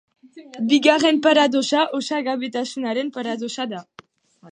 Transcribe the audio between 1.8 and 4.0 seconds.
osagabetasunaren paradoxa da.